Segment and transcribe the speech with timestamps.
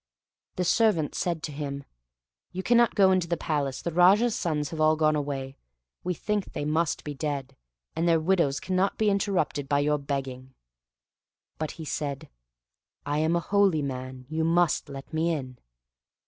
[0.55, 1.83] The servant said to him,
[2.51, 5.57] "You cannot go into the palace—the Raja's sons have all gone away;
[6.03, 7.55] we think they must be dead,
[7.95, 10.55] and their widows cannot be interrupted by your begging."
[11.59, 12.29] But he said,
[13.05, 15.59] "I am a holy man, you must let me in.